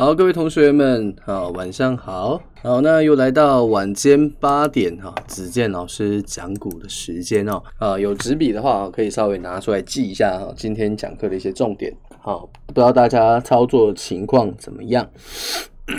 [0.00, 2.40] 好，各位同学们，好，晚上好。
[2.62, 7.60] 好，那又来到晚间八点哈，子健老师讲股的时间哦。
[7.78, 11.92] 啊，有纸笔的话，可以稍微拿出来记一下哈，今天讲课的一些重点。
[12.20, 15.04] 好，不知道大家操作情况怎么样？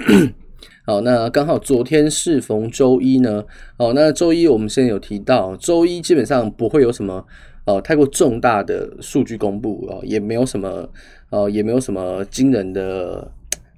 [0.87, 3.43] 好，那刚好昨天适逢周一呢。
[3.77, 7.25] 好，那周一我们现在有提到，周一基本上不会有什么
[7.65, 10.87] 呃太过重大的数据公布哦，也没有什么
[11.31, 13.29] 呃，也没有什么惊人的。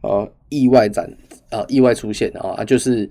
[0.01, 1.09] 哦，意外展
[1.49, 3.09] 啊，意外出现啊，就是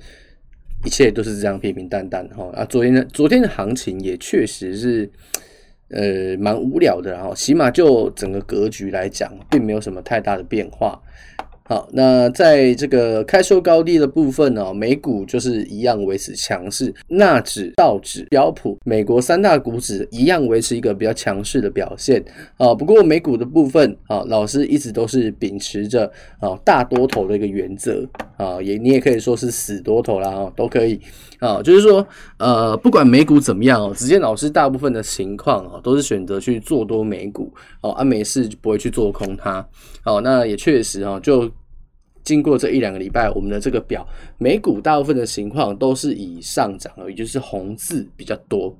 [0.85, 2.65] 一切都是这样平平淡淡哈啊。
[2.65, 5.11] 昨天的昨天的行情也确实是
[5.89, 11.01] 呃蛮无聊的，啊起码就整个格局来讲，并没有什么太大的变化。
[11.71, 22.21] 好，那在这个开收高低的部分呢，美股就是一样维持强势，纳指、道指、标普，美国三大股指一样维持一个比较强势的表现
[22.57, 22.75] 啊。
[22.75, 26.11] 不过美股的部分啊，老师一直都是秉持着
[26.41, 28.05] 啊大多头的一个原则
[28.37, 31.01] 啊，也你也可以说是死多头啦，啊，都可以
[31.39, 31.63] 啊。
[31.63, 32.05] 就是说
[32.41, 39.65] 呃，不管美股怎么样哦，子健老师大部分的情况啊，都是选择去做多美股哦，啊没事就不会去做空它。
[40.03, 41.49] 好，那也确实啊，就。
[42.23, 44.07] 经过这一两个礼拜，我们的这个表，
[44.39, 48.77] 美股大部分的情况都是以上涨而已，就是红字比较多。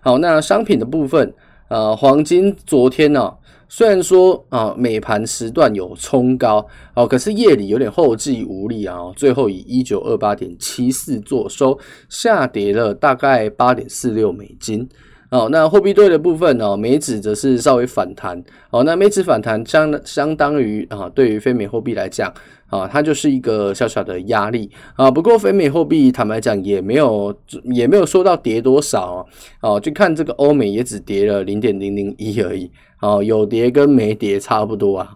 [0.00, 1.34] 好，那商品的部分，
[1.68, 3.34] 呃，黄金昨天呢、啊，
[3.68, 14.88] 虽然说啊，美盘时段有冲高，哦，可是夜里有点后继无力啊，最后以一九二八点七四作收，下跌了大概八点四六美金。
[15.32, 18.40] 哦，那货币对的部分呢，美指则是稍微反弹。
[18.70, 22.32] 哦，那美指反弹相相当于啊，对于非美货币来讲。
[22.68, 25.10] 啊，它就是一个小小的压力啊。
[25.10, 29.26] 不过，非美货币坦白讲也没有也没有说到跌多少
[29.60, 29.78] 哦。
[29.78, 32.70] 就看这个欧美也只跌了零点零零一而已。
[33.02, 35.10] 哦，有跌跟没跌差不多啊。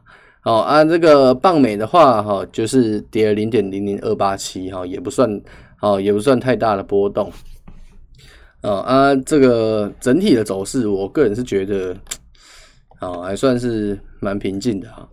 [0.45, 5.41] 哦，按这个棒美的话，哈，就是跌了零点零零二八七，哈，也不算，
[5.81, 7.33] 哦，也不算太大的波动。
[8.63, 11.97] 啊，啊，这个整体的走势，我个人是觉得，
[12.99, 15.09] 啊，还算是蛮平静的哈。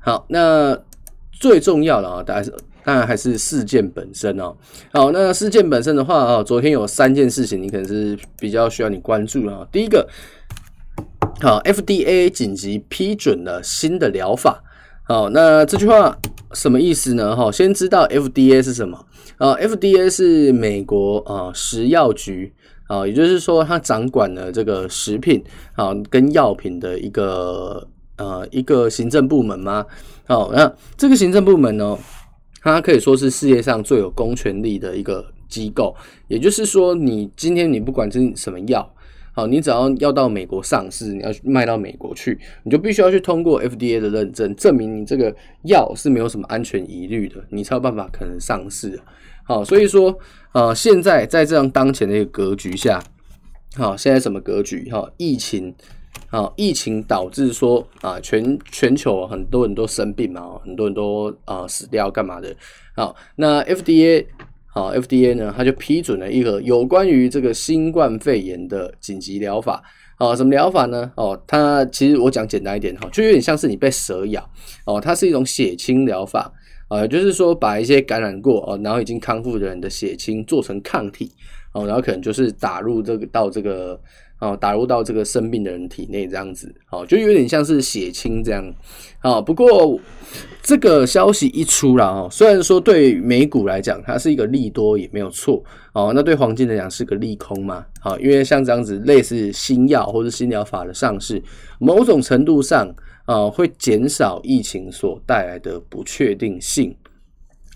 [0.00, 0.78] 好，那。
[1.38, 2.50] 最重要的啊，当然是
[2.82, 4.56] 当然还是事件本身哦。
[4.90, 9.68] 好，那事件本身的话啊，昨天有三件事情，你可能是比较需要你关注啊。
[9.70, 10.08] 第一个，
[11.42, 14.64] 好，FDA 紧急批准了新的疗法。
[15.08, 16.18] 好，那这句话
[16.52, 17.34] 什么意思呢？
[17.36, 19.06] 哈，先知道 FDA 是什么
[19.38, 22.52] 啊？FDA 是美国啊食药局
[22.88, 25.42] 啊，也就是说它掌管了这个食品
[25.74, 27.88] 啊跟药品的一个。
[28.18, 29.84] 呃，一个行政部门吗？
[30.26, 31.98] 好，那这个行政部门呢，
[32.62, 35.94] 它可以说是世界上最有公权力的一个机构。
[36.26, 38.90] 也就是说，你今天你不管是什么药，
[39.36, 48.98] 好，你只要要到美国上市，你要卖到美国去，你就必须要去通过 FDA 的认证，证明你这个药是没有什么安全疑虑的，你才有办法可能上市。
[49.44, 50.18] 好，所以说，
[50.52, 53.04] 呃，现在在这样当前的一个格局下，
[53.76, 54.90] 好，现在什么格局？
[54.90, 55.74] 哈，疫情。
[56.30, 62.56] 啊，疫情导致说啊，全全球很多人都生病嘛，很多人都啊死掉干嘛的。
[62.96, 64.24] 好，那 FDA
[64.76, 69.82] 好，FDA 呢，它就批准了一个有关于这个新冠肺炎的紧急疗法。
[70.18, 71.10] 啊，什么疗法呢？
[71.16, 74.46] 哦，它其实我讲简单一点哈，就有点像是你被蛇咬
[74.84, 76.52] 哦，它是一种血清疗法
[76.88, 81.32] 啊，就是说把一些感染过哦，然后已经康复的人的血清做成抗体
[81.72, 83.98] 哦，然后可能就是打入这个到这个。
[84.38, 88.74] 哦，打入到这个生病的人体内，这样子，哦，就有点像是血清这样。
[89.22, 89.98] 哦，不过
[90.62, 95.64] 这个消息一出了，哦，虽然说对美股来讲它是一个利多，也没有错。
[95.94, 97.86] 哦，那对黄金来讲是个利空嘛？
[98.00, 101.42] 好，因为像这样子类似新药或者新疗法的上市，
[101.78, 102.94] 某种程度上，
[103.24, 106.94] 啊，会减少疫情所带来的不确定性。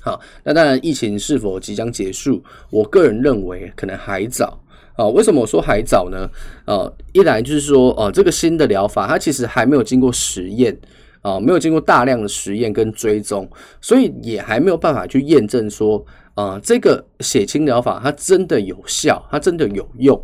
[0.03, 4.63] 好，那当然，疫情是否即将结束，我个人认为可能还早。
[5.01, 6.29] 啊，为什么我说还早呢？
[6.67, 10.79] 呃，一来就是说，哦，这个新的疗法它其实还没有经过实验，
[11.23, 13.49] 啊，没有经过大量的实验跟追踪，
[13.81, 16.05] 所以也还没有办法去验证说，
[16.35, 20.23] 啊，这个血清疗法它真的有效，它真的有用。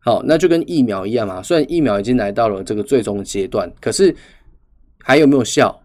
[0.00, 4.12] 好，那就跟疫苗一样嘛，虽然疫苗已经来到了这个最终阶段，可是
[5.04, 5.80] 还有没有效？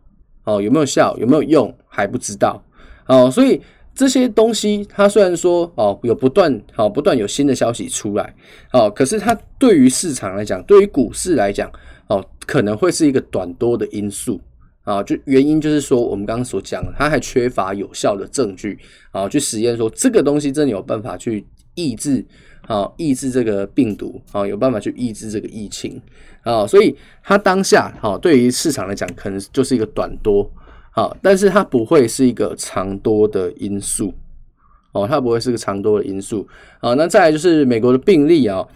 [0.45, 1.15] 哦，有没有效？
[1.19, 1.71] 有没有用？
[1.87, 2.59] 还不知道。
[3.05, 3.61] 哦，所以。
[3.99, 8.33] 这些东西，它虽然说哦有不断好不断有新的消息出来
[8.71, 11.69] 哦，可是它对于市场来讲，对于股市来讲
[12.07, 14.39] 哦，可能会是一个短多的因素
[14.83, 15.03] 啊。
[15.03, 18.79] 就原因就是说，我们刚刚所讲，它还缺乏有效的证据
[19.11, 22.25] 啊，去实验说这个东西真的有办法去抑制
[22.67, 26.01] 啊，抑制这个病毒啊，有办法去抑制这个疫情
[26.43, 30.49] 啊，所以它当下好对于市场来讲，可能就是一个短多。
[30.99, 34.13] 好，但是它不会是一个长多的因素
[34.91, 36.45] 哦，它不会是个长多的因素。
[36.81, 38.67] 好，那再来就是美国的病例啊，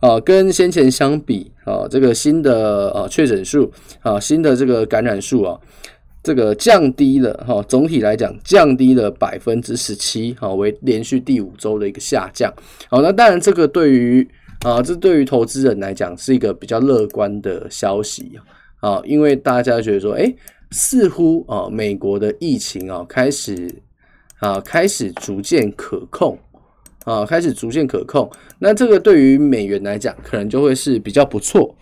[0.00, 3.72] 啊，跟先前相比啊，这个新的呃确诊数
[4.02, 5.58] 啊，新的这个感染数啊，
[6.22, 12.52] 这个降低了哈，总体来讲降低了百分之十七，好，为连续第五周的一个下降。
[12.90, 14.28] 好，那当然这个对于
[14.66, 18.38] 啊，这对于投资人来讲是一个比较乐观的消息
[18.80, 20.36] 啊，因为大家觉得说，诶
[20.70, 23.74] 似乎啊，美国的疫情啊开始
[24.38, 26.38] 啊开始逐渐可控
[27.04, 28.30] 啊，开始逐渐可控。
[28.58, 31.74] 那这个对于美元来讲，可能就会是比较不错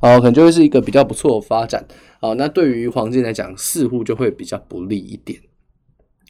[0.00, 1.86] 啊，可能就会是一个比较不错的发展
[2.20, 2.32] 啊。
[2.34, 5.38] 那对于黄金来讲，似乎就会比较不利一点。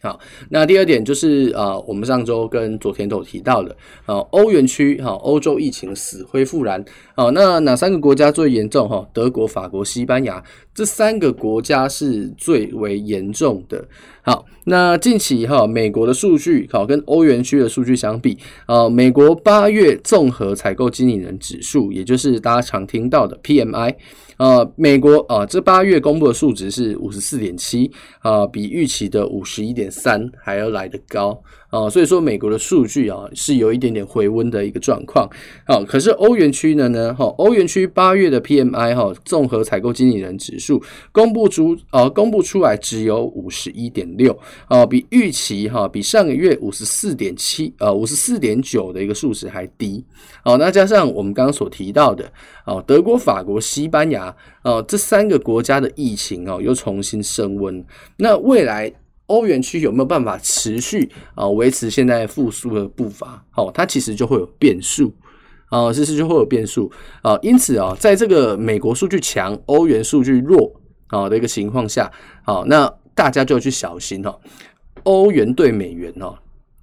[0.02, 0.18] 好，
[0.48, 3.70] 那第二点就是啊，我们上周跟昨天都有提到的
[4.04, 6.84] 啊，欧元区哈，欧洲疫情死灰复燃
[7.14, 9.08] 好，那哪三个国家最严重哈？
[9.12, 10.42] 德国、法国、西班牙
[10.74, 13.86] 这三个国家是最为严重的。
[14.24, 23.96] 好，那近期哈，美国的数据好跟欧元区的数据相比呃，美国八月综合采购经理人指数，也就是大家常听到的 PMI。
[24.36, 27.90] 呃，美国啊、呃，这八月公布的数值是五十四点七
[28.20, 31.42] 啊，比预期的五十一点三还要来得高
[31.72, 35.26] 啊、所以说美国的数据啊是有一点点回温的一个状况
[35.64, 35.82] 啊。
[35.88, 40.82] 可是欧元区的呢，哈，欧元区八月的 PMI 哈，综合采购经理人指数
[41.12, 44.38] 公布出啊，公布出来只有五十一点六
[44.68, 50.04] 啊，比预期哈，比上个月五十四点七呃五十四点九的一个数值还低。
[50.44, 52.30] 好，那加上我们刚刚所提到的
[52.66, 54.36] 哦，德国、法国、西班牙。
[54.64, 57.84] 哦，这三个国家的疫情哦又重新升温，
[58.16, 58.92] 那未来
[59.32, 63.42] 欧元区有没有办法持续啊维持现在复苏的步伐？
[63.56, 65.10] 哦，它其实就会有变数
[65.70, 66.92] 啊，其实就会有变数
[67.22, 67.38] 啊。
[67.40, 70.70] 因此啊，在这个美国数据强、欧元数据弱
[71.06, 72.12] 啊的一个情况下，
[72.44, 74.38] 好，那大家就要去小心哦，
[75.04, 76.36] 欧元兑美元哦，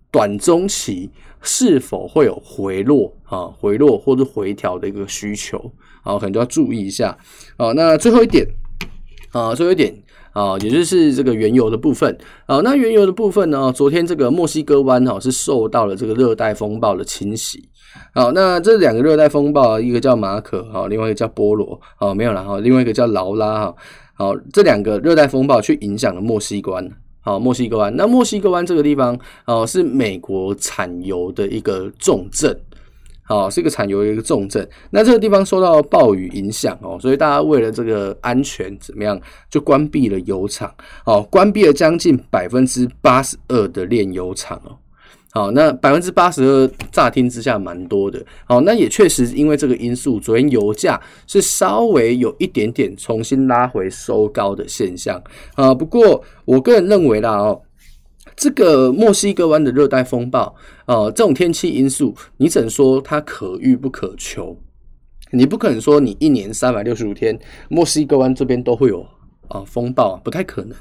[0.10, 1.08] 短中期
[1.44, 5.72] 是否会有回落啊、回落或者回调的一个需求？
[6.02, 7.16] 好，可能就要注意一下。
[7.60, 8.44] 好，那最后一点
[9.34, 9.94] 啊，最后一点
[10.40, 12.18] 啊，也就是这个原油的部分。
[12.46, 17.68] 啊，那原油的部分呢，昨天这个墨西哥湾哈是受到了这个热带风暴的侵袭。
[18.14, 21.78] 好，那这两个热带风暴，一个叫马可哈，另外一个叫波罗。
[21.98, 23.76] 好，没有了哈，另外一个叫劳拉哈。
[24.14, 26.90] 好，这两个热带风暴去影响了墨西哥湾。
[27.20, 27.94] 好，墨西哥湾。
[27.98, 32.58] 那墨西哥湾这个地方哦，是美国产油的一个重镇。
[33.30, 34.68] 好，是一个产油的一个重镇。
[34.90, 39.22] 那这个地方受到暴雨影响哦，所以大家为了这个安全怎么样，
[39.52, 40.74] 就关闭了油厂。
[41.06, 44.76] 哦，关闭了将近百分之八十二的炼油厂哦。
[45.32, 48.20] 好，那百分之八十二乍听之下蛮多的。
[48.46, 55.22] 好，那也确实因为这个因素，昨天油价是稍微有一点点重新拉回收高的现象
[55.54, 55.72] 啊。
[55.72, 57.62] 不过我个人认为啦哦。
[58.36, 60.56] 这个墨西哥湾的热带风暴，
[60.86, 64.58] 呃，这种天气因素，你只能说它可遇不可求。
[65.32, 67.40] 你不可能说你一年三百六十五天，
[67.70, 69.06] 墨西哥湾这边都会有
[69.48, 70.76] 啊、风暴，不太可能。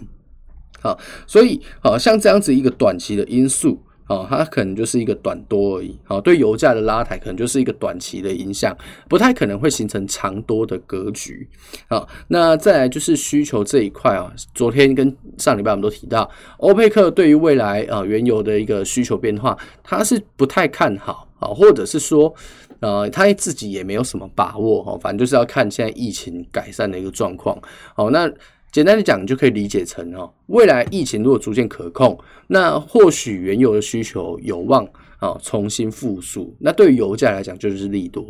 [0.82, 0.96] 啊，
[1.26, 3.78] 所以啊，像这样子一个短期的因素。
[4.08, 5.96] 哦，它可能就是一个短多而已。
[6.08, 8.76] 哦，对油价的拉抬可能就是一个短期的影响，
[9.08, 11.48] 不太可能会形成长多的格局。
[11.88, 22.34] 好，那再来就是需求这一块啊，昨天跟上礼拜我们都提到，欧佩克对于未来啊原油的一个需求变化，他是不太看好啊，或者是说
[22.80, 27.60] 呃他自己也没有什么把握哈，反正就是要看现在疫情改善的一个状况。
[27.94, 28.30] 好，那。
[28.70, 34.86] 简单的讲，你就可以理解成哦，未来疫情如果逐渐可控，那或许原油的需求有望
[35.18, 36.54] 啊重新复苏。
[36.60, 38.26] 那对于油价来讲，就是利多。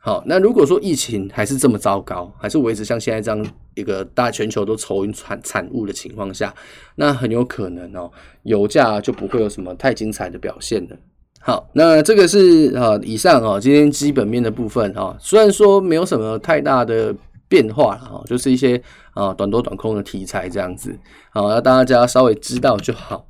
[0.00, 6.54] 好，那如果说疫情还是这么糟糕，还是维持像现在这样一个大全球都愁云惨惨雾的情况下，
[6.96, 8.10] 那很有可能哦，
[8.44, 10.96] 油价就不会有什么太精彩的表现了。
[11.40, 17.14] 好，那这个是啊，以上啊今天基本面的部分啊，虽然说没有什么太大的。
[17.48, 18.80] 变化哈，就是一些
[19.12, 20.98] 啊短多短空的题材这样子，
[21.30, 23.26] 好，那大家稍微知道就好。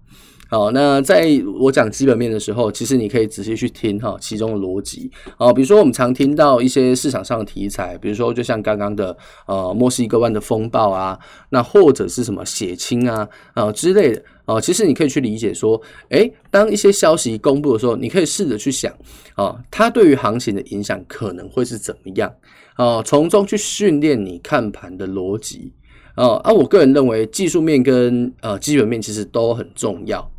[0.50, 1.26] 好，那在
[1.58, 9.16] 我讲基本面的时候，其实你可以仔细去听哈其中的逻辑啊，比如说我们常听到一些市场上的题材，比如说就像刚刚的
[9.46, 11.18] 呃墨西哥湾的风暴啊，
[11.48, 15.80] 那或者是什么血清啊啊之类的啊，其实你可以去理解说，
[16.10, 18.92] 诶，当一些消息公布的时候，你可以试着去想
[19.34, 22.32] 啊，它对于行情的影响可能会是怎么样。
[22.76, 25.72] 哦，从中去训练你看盘的逻辑
[26.16, 26.34] 哦。
[26.44, 30.30] 啊，我个人认为技术面跟呃基本面其实都很重要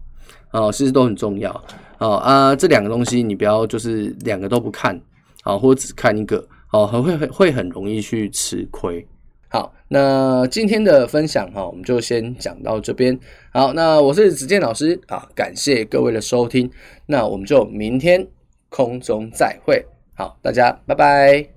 [0.52, 1.52] 哦，其实都很重要
[2.00, 2.56] 哦啊。
[2.56, 5.00] 这两个东西你不要就是两个都不看
[5.44, 9.08] 啊，或者只看一个哦，很会会会很容易去吃亏
[9.48, 13.18] 好，那今天的分享哈，我们就先讲到这边。
[13.54, 16.70] 好，那我是子健老师啊，感谢各位的收听，
[17.06, 18.28] 那我们就明天
[18.68, 19.86] 空中再会。
[20.14, 21.55] 好，大家拜拜。